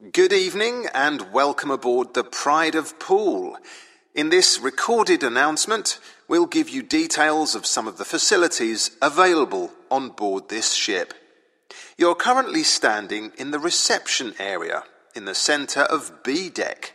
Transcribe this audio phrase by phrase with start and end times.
[0.00, 3.58] Good evening and welcome aboard the Pride of Poole.
[4.14, 10.08] In this recorded announcement, we'll give you details of some of the facilities available on
[10.08, 11.12] board this ship.
[11.98, 14.84] You're currently standing in the reception area
[15.14, 16.94] in the centre of B deck.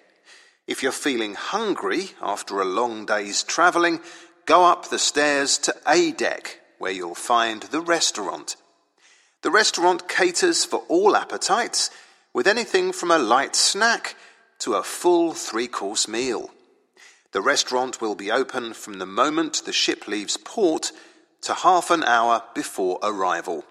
[0.65, 3.99] If you're feeling hungry after a long day's travelling,
[4.47, 8.55] go up the stairs to A deck, where you'll find the restaurant.
[9.43, 11.91] The restaurant caters for all appetites
[12.35, 14.13] with anything from a light snack
[14.59, 16.49] to a full three course meal.
[17.31, 20.91] The restaurant will be open from the moment the ship leaves port
[21.43, 23.63] to half an hour before arrival.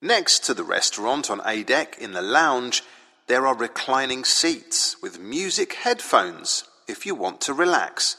[0.00, 2.82] Next to the restaurant on A deck in the lounge,
[3.28, 8.16] there are reclining seats with music headphones if you want to relax.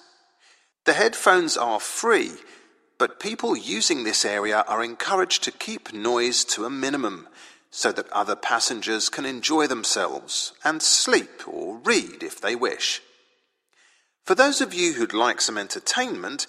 [0.85, 2.31] The headphones are free,
[2.97, 7.27] but people using this area are encouraged to keep noise to a minimum
[7.75, 13.01] so that other passengers can enjoy themselves and sleep or read if they wish.
[14.23, 16.45] For those of you who'd like some entertainment,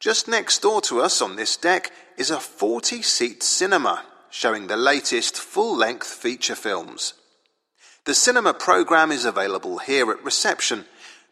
[0.00, 4.76] just next door to us on this deck is a 40 seat cinema showing the
[4.76, 7.14] latest full length feature films.
[8.04, 10.86] The cinema program is available here at reception,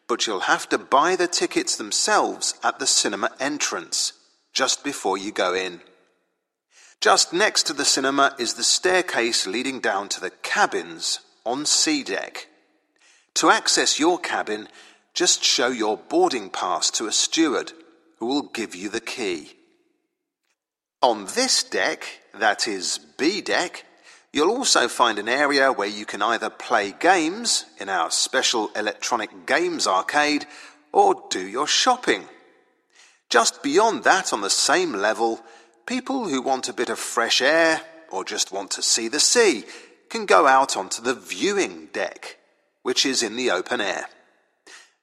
[0.07, 4.13] but you'll have to buy the tickets themselves at the cinema entrance
[4.53, 5.81] just before you go in.
[7.03, 12.05] Just next to the cinema is the staircase leading down to the cabins on C
[12.05, 12.47] deck.
[13.35, 14.69] To access your cabin,
[15.13, 17.73] just show your boarding pass to a steward
[18.21, 19.51] who will give you the key.
[21.03, 22.07] On this deck,
[22.39, 23.85] that is B deck,
[24.33, 29.45] you'll also find an area where you can either play games in our special electronic
[29.45, 30.47] games arcade
[30.93, 32.29] or do your shopping.
[33.29, 35.41] Just beyond that, on the same level,
[35.87, 37.81] People who want a bit of fresh air
[38.11, 39.65] or just want to see the sea
[40.11, 42.37] can go out onto the viewing deck,
[42.83, 44.07] which is in the open air.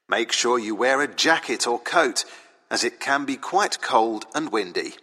[0.07, 2.23] Make sure you wear a jacket or coat,
[2.71, 4.93] as it can be quite cold and windy.